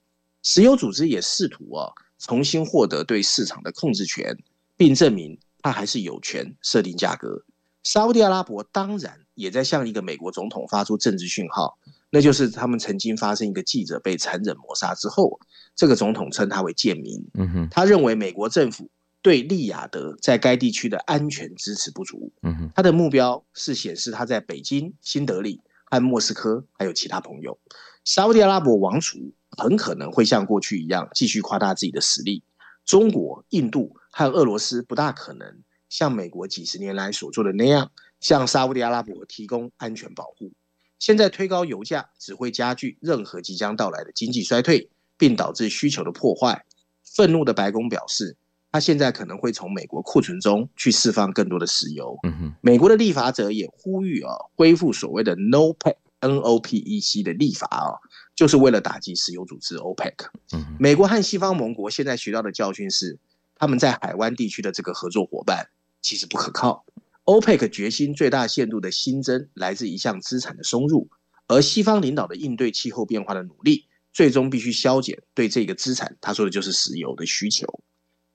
[0.48, 4.34] 石油组织也试图啊重新获得对市场的控制权，
[4.78, 7.44] 并证明它还是有权设定价格。
[7.82, 15.38] 沙乌地阿拉伯当然也在向一个美国总统发出政治讯号，那就是他们曾经发生一个记者被残忍谋杀之后。
[15.76, 17.22] 这个总统称他为贱民。
[17.34, 22.32] 嗯哼，他认为美国政府对利雅得在该地区的安全支持不足。
[22.42, 27.59] 嗯哼，他的目标是显示他在北京、新德里和莫斯科还有其他朋友。
[28.05, 29.18] 沙乌地阿拉伯王储
[29.57, 32.42] 很可能会像过去一样继续夸大自己的实力。
[32.85, 40.53] 中国、印度和俄罗斯不大可能像美国几十年来所做的那样，向沙乌地阿拉伯提供安全保护。
[40.98, 44.90] 现在推高油价只会加剧任何即将到来的经济衰退。
[45.20, 46.64] 并导致需求的破坏。
[47.05, 48.37] 愤怒的白宫表示，
[48.70, 52.18] 他现在可能会从美国库存中去释放更多的石油。
[52.22, 57.96] 嗯哼，美国的立法者也呼吁啊，恢复所谓的 NOPEC N O P E C 的立法啊，
[58.35, 60.14] 就是为了打击石油组织 OPEC。
[60.52, 63.18] 嗯哼，美国和西方盟国现在学到的教训是，
[63.54, 65.68] 他们在海湾地区的这个合作伙伴
[66.02, 66.85] 其实不可靠。
[67.24, 71.09] OPEC 决心最大限度的新增来自一项资产的收入，
[71.46, 73.85] 而西方领导的应对气候变化的努力。
[74.11, 77.66] 最终必须削减对这个资产，他说的就是石油的需求。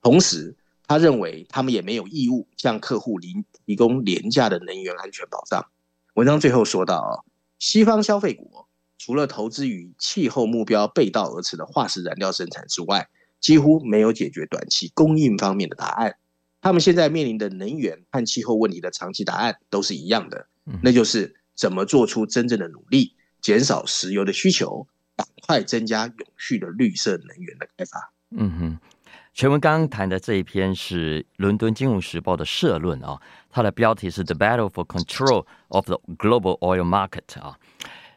[0.03, 3.19] 同时，他认为他们也没有义务向客户
[3.65, 5.65] 提供廉价的能源安全保障。
[6.13, 7.23] 文章最后说到啊，
[7.57, 8.67] 西方消费国
[8.99, 16.17] 除了投资于气候目标背道而驰的化石燃料生产之外，几乎没有解决短期供应方面的答案。
[16.61, 20.47] 他们现在面临的能源和气候问题的长期答案都是一样的，
[20.83, 24.85] 那就是怎么做出真正的努力，减少石油的需求。
[25.15, 28.11] 赶快增加永续的绿色能源的开发。
[28.31, 28.79] 嗯哼，
[29.33, 33.19] 全文刚刚谈的这一篇是《伦敦金融时报》的社论啊，
[33.49, 37.57] 它的标题是 “The Battle for Control of the Global Oil Market” 啊。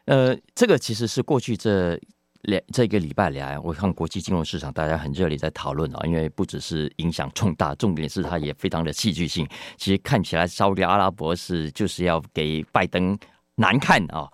[0.05, 1.99] 呃，这个其实是过去这
[2.43, 9.47] 两这个礼拜来，我看国际金融市场大家很热烈在讨论啊，因为不只是影响重大，重点是它也非常的戏剧性。
[9.75, 13.17] 其实看起来，沙乌地阿拉伯是就是要给拜登
[13.55, 14.31] 难看啊。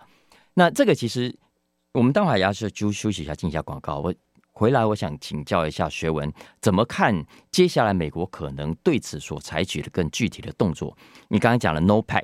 [0.52, 1.34] 那这个其实。
[1.94, 4.00] 我们待会儿要是就休息一下，进一下广告。
[4.00, 4.12] 我
[4.54, 10.96] 回来，我想请教一下学文，怎么看接下来美国可能对此所采取的更具体的动作？
[11.28, 12.22] 你刚刚讲了 no pack，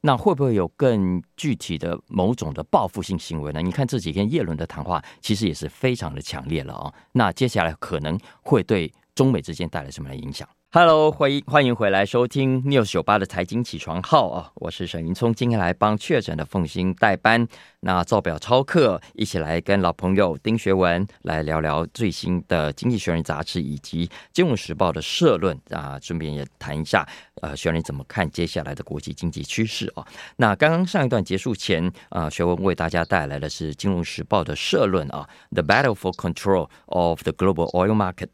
[0.00, 3.62] 那会不会有更具体的某种的报复性行为呢？
[3.62, 6.92] 你看这几天耶伦的谈话，其实也是非常的强烈了啊。
[7.12, 10.48] 那接下来可能会对中美之间带来什么样的影响？
[10.70, 14.52] Hello，欢迎欢迎回来收听 News 九八的财经起床号啊！
[14.56, 17.48] 我是沈云聪，今天来帮确诊的凤馨代班，
[17.80, 27.08] 那造表超客，一起来跟老朋友丁学文来聊聊最新的《经济学人》杂志以及《金融时报》的社论啊，顺便也谈一下
[27.40, 30.06] 呃，学人怎么看接下来的国际经济趋势啊？
[30.36, 38.32] 那刚刚上一段结束前啊，学文为大家带来的是《金融时报》的社论啊，《The Battle for Control of the Global Oil Market》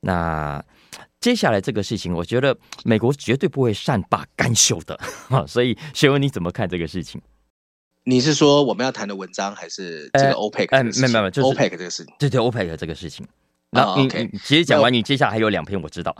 [0.00, 0.64] 那。
[1.20, 4.98] 接下来这个事情，我觉得美国绝对不会善罢甘休的，
[5.48, 7.20] 所以学文你怎么看这个事情？
[8.06, 10.68] 你是说我们要谈的文章，还是这个 OPEC？
[10.68, 12.14] 哎，没没有，就是 OPEC 这个事情。
[12.18, 13.26] 对对，OPEC 这个事情。
[13.70, 13.98] 那、oh.
[13.98, 14.08] 你
[14.44, 16.14] 其实讲完，你接下来还有两篇，我知道。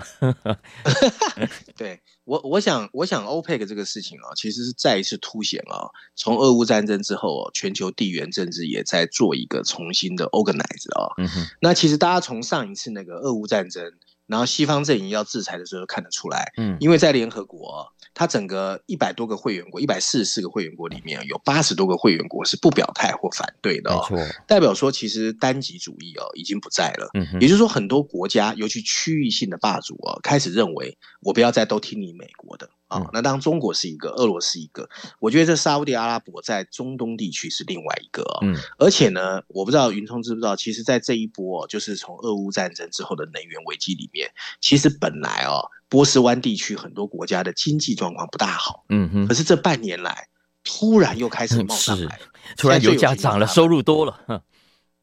[1.77, 11.13] 对我，我想，我想 OPEC 这个事情啊，其实是再一次凸显啊，从俄乌战争之后，全球地缘政治也在做一个重新的 organize 啊。
[11.19, 11.47] 嗯哼。
[11.61, 13.93] 那其实大家从上一次那个俄乌战争。
[14.27, 24.07] 然后西方阵营要制裁的时候看得出来，嗯，因为在联合国，它整个一百多个会员国，一百四十四个会员国里面有八十多个会员国是不表态或反对的，哦，
[24.47, 32.71] 代表说其实单极主义哦已经不在了，嗯，也就是说很多国家，尤其区域性的霸主哦，开始认为我不要再都听你美国的。
[32.87, 38.39] 啊、哦，那当中国是一个，俄罗斯一个，我觉得这沙乌地阿拉伯在中东地区是另外一个、哦。
[38.43, 48.85] 嗯，而且呢，我不知道云聪知不知道，其实，在这一波就是从俄乌战争之后的能源危机里面，其实本来哦，波斯湾地区很多国家的经济状况不大好。
[48.89, 50.27] 嗯哼，可是这半年来，
[50.65, 52.19] 突然又开始冒上来，
[52.59, 54.21] 突然油价涨了，收入多了。
[54.27, 54.43] 哼，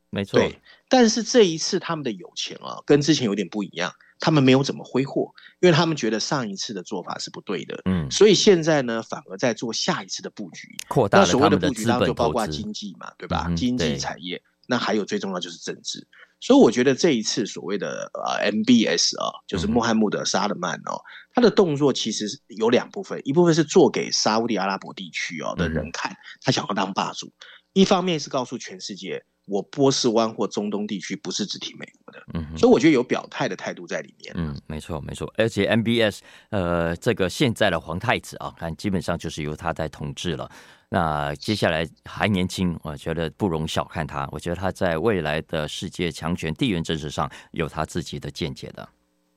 [0.10, 0.38] 没错。
[0.38, 3.94] 对，但是这一次他们的有钱啊，跟之前有点不一样。
[4.20, 11.20] 他们没有怎么挥霍，因为他们觉得上一次的做法是不对的，嗯，所以现在呢，反而在做下一次的布局，扩大。
[11.20, 13.46] 那所谓的布局当中就包括经济嘛，对吧？
[13.48, 16.06] 嗯、经济产业，那还有最重要就是政治。
[16.42, 21.00] 所以我觉得这一次所谓的呃 MBS 啊，就是穆罕默德·沙勒曼哦，
[21.34, 27.28] 他的动作其实有两部分，一部分是做给沙乌地阿拉伯地区哦的人看，他想要当霸主；
[27.74, 29.24] 一方面是告诉全世界。
[29.52, 34.34] 我波斯湾或中东地区不是只提美国的，嗯，所以我觉得有表态的态度在里面。
[34.38, 36.20] 嗯，没错没错，而且 MBS
[36.52, 40.50] 呃，这个现在的皇太子啊，看基本上就是由他在统治了。
[40.88, 44.28] 那接下来还年轻，我觉得不容小看他。
[44.32, 48.88] 我觉得他在未来的世界强权地缘政治上有他自己的见解的。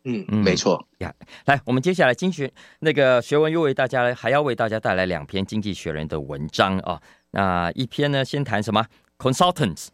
[0.05, 1.12] 嗯嗯，没错呀。
[1.46, 7.00] 来，我们接下来经学那个学文又为大家还要为大家带来两篇经济学人的文章啊。
[7.31, 8.85] 那一篇呢，先谈什么
[9.18, 9.88] ？Consultants，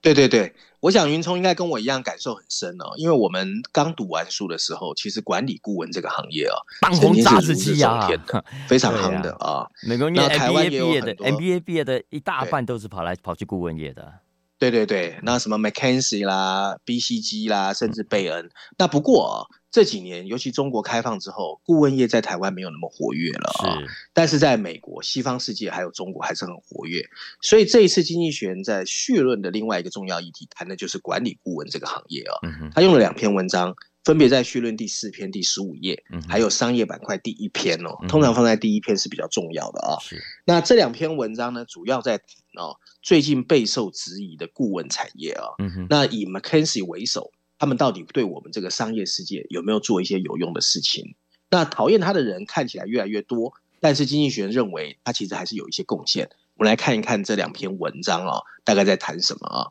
[0.00, 8.08] 对对对，我想云聪应该跟我一样感受很深哦，因为我们刚读完书的时候，其实管理顾问这个行业啊，当红炸子鸡啊，
[8.68, 9.66] 非常夯的啊。
[9.86, 14.12] 美国念 MBA 毕业的，MBA 毕业的一大半都是跑来跑去顾问业的。
[14.56, 18.48] 对对对，那什么 McKinsey 啦、BCG 啦，甚至贝恩。
[18.78, 23.80] 那不过这几年，尤其中国开放之后，顾问业在台湾没有那么活跃了啊。
[23.80, 27.04] 是，但是在美国、西方世界还有中国还是很活跃。
[27.42, 32.38] 所以这一次《经济学人》在绪论的另外一个重要议题，谈的就是管理顾问这个行业啊。
[32.44, 33.74] 嗯、他用了两篇文章。
[34.04, 37.96] 分别在绪论第四篇第十五页，还有商业板块第一篇哦。
[38.06, 39.96] 通常放在第一篇是比较重要的啊。
[39.98, 40.22] 是。
[40.44, 42.18] 那这两篇文章呢，主要在
[42.58, 45.46] 哦，最近备受质疑的顾问产业啊。
[45.58, 45.86] 嗯哼。
[45.88, 51.14] 那以 McKinsey 为首，他们到底对我们这个商业世界有没有做一些有用的事情？
[51.50, 56.30] 那讨厌他的人看起来越来越多，但是经济学人认为他其实还是有一些贡献。
[56.56, 59.68] 我们来看一看这两篇文章哦，大概在谈什么啊？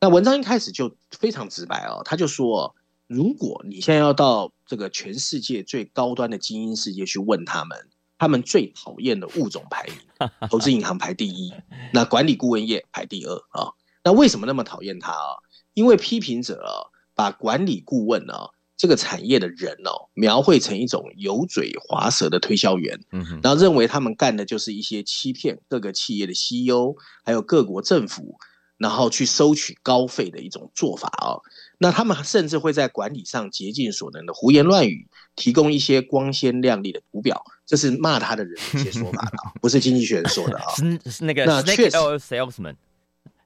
[0.00, 2.74] 那文章一开始就非常直白哦，他就说。
[3.08, 11.52] 如果你现在要到这个全世界最高端的精英世界去问他们，他们最讨厌的物种排名，投资银行排第一，
[11.92, 13.74] 那管理顾问业排第二啊。
[14.02, 15.36] 那为什么那么讨厌他啊？
[15.74, 16.90] 因为批评者，
[17.22, 22.98] 把管理顾问啊这个产业的人哦，描绘成一种油嘴滑舌的推销员，
[23.42, 28.38] 然后认为他们干的就是一些欺骗各个企业的 CEO，还有各国政府。
[28.78, 31.42] 然后去收取高费的一种做法啊、哦，
[31.78, 35.06] 那他们甚至会在管理上竭尽所能的胡言乱语，
[35.36, 40.74] 提供一些光鲜亮丽的图表，这是骂他的人的一些说法的， 不是经济学人说的啊、哦。
[41.08, 42.74] 是那个那确实，salesman，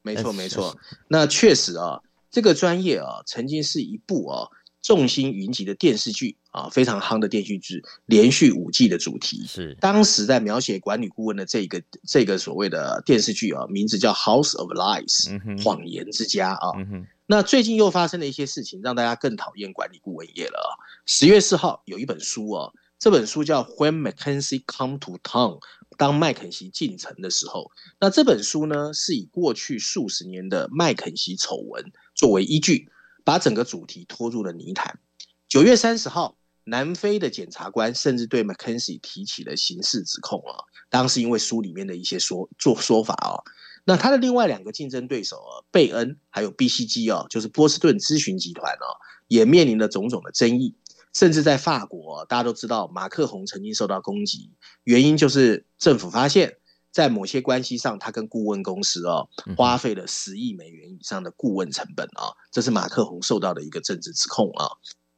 [0.01, 0.75] 没错没错，
[1.09, 2.01] 那确实啊，
[2.37, 4.51] 这个专业啊，曾经是一部啊。
[4.83, 15.25] 众星云集的电视剧啊，非常夯的电视剧，连续五季的主题是当时在描写管理顾问的这个这个所谓的电视剧啊，名字叫《House of Lies》，
[15.65, 16.69] 谎言之家啊。
[17.27, 20.71] 那最近又发生了一些事情，让大家更讨厌管理顾问业了啊。
[21.07, 25.59] 十月四号有一本书啊，这本书叫《When McKinsey Come to Town》，
[25.97, 27.71] 当麦肯锡进城的时候，
[28.01, 32.89] 那这本书呢，是以过去数十年的麦肯锡丑闻作为依据。
[33.25, 35.01] 把整个主题拖入了泥潭。
[35.49, 40.63] 九月三十号，南非的检察官甚至对麦肯锡提起了刑事指控啊。
[40.91, 43.43] 当时因为书里面的一些说做说法啊，
[43.85, 48.87] 那他的另外两个竞争对手啊，贝恩还有 BCG 啊，就是波士顿咨询集团啊，
[49.27, 50.77] 也面临了种种的争议。
[51.17, 54.53] 甚至在法国，大家都知道马克宏曾经受到攻击，
[54.85, 56.59] 原因就是政府发现，
[56.93, 64.69] 在某些关系上，他跟顾问公司哦花费了十亿美元以上的顾问成本啊，这是马克宏受到的一个政治指控啊。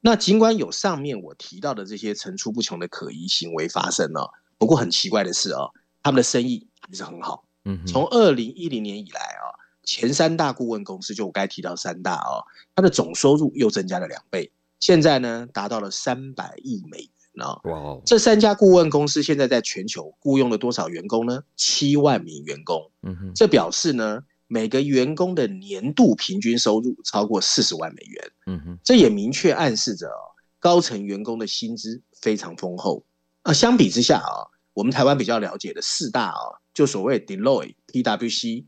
[0.01, 5.73] 那尽管有上面我提到的这些层出不穷的可疑行为发生了，不过很奇怪的是哦，
[6.05, 7.45] 他们的生意还是很好。
[7.65, 9.51] 嗯，从二零一零年以来啊，
[9.83, 12.47] 前三大顾问公司就我该提到三大哦，
[12.77, 14.53] 它的总收入又增加了两倍。
[14.81, 17.09] 现在呢，达到了三百亿美元
[17.47, 17.61] 啊！
[17.65, 21.43] 哇哦，这三家顾问公司现在在全球雇佣了多少员工呢？
[21.57, 22.91] 七万名员工。
[23.03, 28.31] 嗯哼，这表示呢，每个员工的年度平均收入超过四十万美元。
[28.47, 30.11] 嗯哼，这也明确暗示着
[30.59, 33.05] 高层员工的薪资非常丰厚。
[33.43, 38.65] 啊，相比之下啊，我们台湾比较了解的四大啊，就所谓 Deloitte、PwC、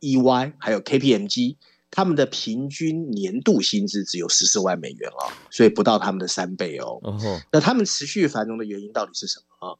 [0.00, 1.56] EY 还有 KPMG。
[1.96, 7.00] 他们的平均年度薪资只有十四万美元哦，所以不到他们的三倍哦。
[7.52, 9.78] 那他们持续繁荣的原因到底是什么啊？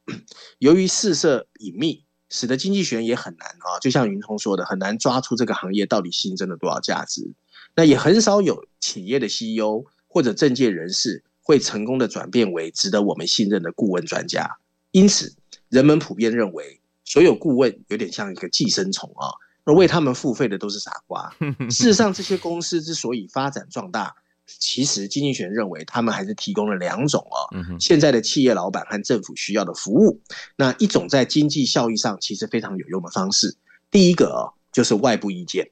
[0.59, 3.79] 由于事涉隐秘，使得经济学人也很难啊。
[3.81, 7.33] 就像云通说的，很难抓出这个行业到底新增了多少价值。
[7.75, 14.57] 那也很少有企业的 CEO 或者政界人士会成功的转变为值得我们信任的顾问专家。
[14.91, 15.35] 因此，
[15.67, 19.35] 人们普遍认为，所有顾问有点像一个寄生虫啊。
[19.65, 21.29] 而为他们付费的都是傻瓜。
[21.69, 27.49] 事实上，这些公司之所以发展壮大，其实经济学人认为他们还是提供了两种哦，
[27.79, 30.21] 现在的企业老板和政府需要的服务。
[30.55, 33.57] 那一种在经济效益上其实非常有用的方式，
[33.91, 35.71] 第一个哦，就是外部意见。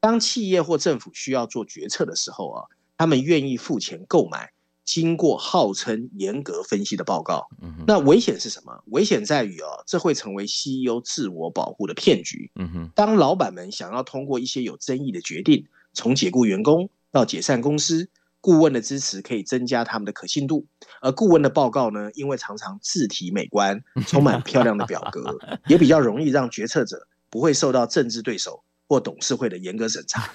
[0.00, 2.64] 当企业或政府需要做决策的时候啊，
[2.96, 4.52] 他们愿意付钱购买。
[4.90, 7.46] 经过号称严格分析的报告，
[7.86, 8.82] 那危险是什么？
[8.86, 12.50] 危险在于哦，这会成为 CEO 自我保护的骗局。
[12.96, 18.08] 当老板们想要通过一些有争议的决定，从解雇员工到解散公司，
[18.40, 20.66] 顾问的支持可以增加他们的可信度。
[21.00, 25.38] 而顾问的报告呢，因为常常字体美观，充满漂亮的表格，
[25.70, 28.64] 也比较容易让决策者不会受到政治对手。
[28.90, 30.28] 或董事会的严格审查。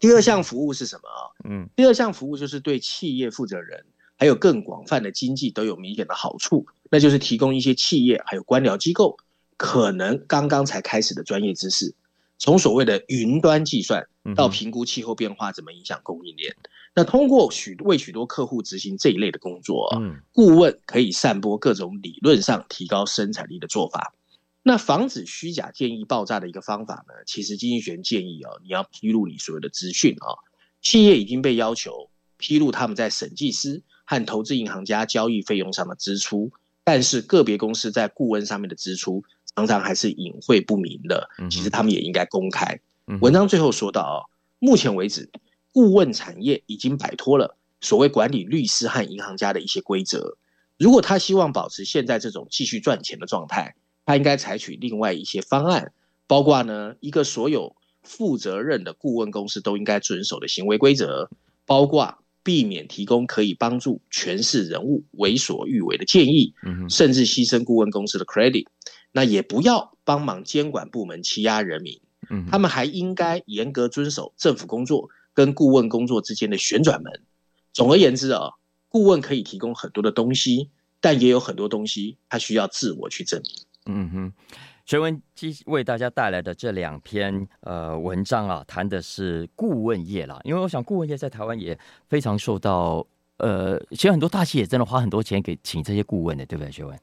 [0.00, 1.20] 第二项服务是什么啊？
[1.44, 3.84] 嗯，第二项服务就是对企业负责人
[4.16, 9.18] 还有更广泛的经济都有明显的好处，那就是提供一些企业还有官僚机构
[9.58, 11.94] 可能刚刚才开始的专业知识，
[12.38, 16.56] 从所谓的云端计算到评估气候变化怎么影响供应链。
[16.94, 20.02] 那通过许为许多客户执行这一类的工作，
[20.32, 24.14] 顾问可以散播各种理论上提高生产力的做法。
[24.62, 27.14] 那防止虚假建议爆炸的一个方法呢？
[27.26, 30.36] 其实经济学建议哦，你要披露你所有的资讯啊。
[30.82, 36.50] 企业已经被要求披露他们在审计师和投资银行家交易费用上的支出，
[36.84, 41.28] 但是个别公司在顾问上面的支出常常还是隐晦不明的。
[41.50, 42.80] 其实他们也应该公开。
[43.20, 44.18] 文章最后说到啊，
[44.58, 45.30] 目前为止，
[45.72, 50.36] 顾问产业已经摆脱了所谓管理律师和银行家的一些规则。
[50.78, 53.74] 如果他希望保持现在这种继续赚钱的状态，
[54.06, 55.92] 他应该采取另外一些方案，
[56.26, 61.28] 包括呢，一个所有负责任的顾问公司都应该遵守的行为规则，
[61.66, 66.54] 包括避免提供可以帮助权势人物为所欲为的建议，
[66.88, 68.66] 甚至牺牲顾问公司的 credit。
[69.12, 72.00] 那也不要帮忙监管部门欺压人民。
[72.48, 77.12] 他们还应该严格遵守政府工作跟顾问工作之间的旋转门。
[77.72, 78.50] 总而言之啊，
[78.88, 80.70] 顾问可以提供很多的东西，
[81.00, 83.52] 但也有很多东西他需要自我去证明。
[83.92, 84.32] 嗯哼，
[84.86, 90.40] 学文基为大家带来的这两篇呃文章啊，谈的是顾问业啦。
[90.44, 91.78] 因为我想顾问业在台湾也
[92.08, 93.06] 非常受到
[93.38, 96.70] 呃，其实很多大企业真的花很多钱给请这些顾问的，对不对？
[96.72, 96.98] 学文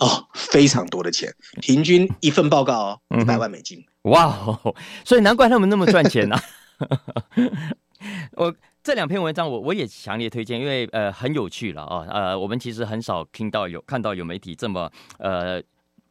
[0.00, 3.78] 哦，非常多的钱，平均一份报告哦，一百万美金。
[4.02, 6.42] 嗯、哇哦，所以难怪他们那么赚钱呐、啊。
[8.36, 12.06] 我这两篇文章我我也强烈推荐，因为呃很有趣了啊。
[12.10, 15.62] 呃，我们其实很少听到有看到有媒体这么呃。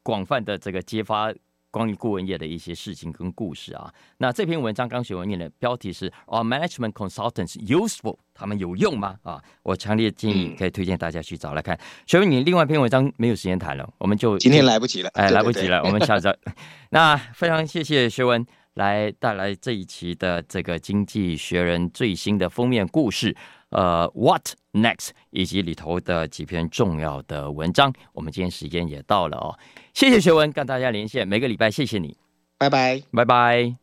[0.03, 1.33] 广泛的这个揭发
[1.71, 8.17] 关于顾问业的一些事情跟故事啊，那这篇文章刚学文念的标题是 Are Management Consultants Useful？
[8.35, 9.17] 他们有用吗？
[9.23, 11.79] 啊，我强烈建议可以推荐大家去找来看。
[12.05, 16.31] 学文，你另外一篇文章没有时间谈了，我们就今天来不及了，哎，来不及了，我们下周。
[16.91, 18.45] 那非常谢谢学文
[18.75, 23.35] 来带来这一期的这个经济学人最新的封面故事。
[23.73, 25.09] 呃，What next？
[25.31, 29.57] 以及里头的几篇重要的文章，我们今天时间也到了哦。
[29.93, 32.15] 谢谢学文跟大家连线，每个礼拜谢谢你，
[32.57, 33.82] 拜拜，拜拜。